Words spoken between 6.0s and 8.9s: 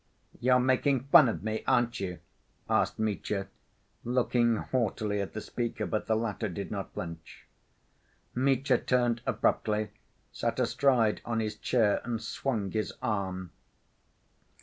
the latter did not flinch. Mitya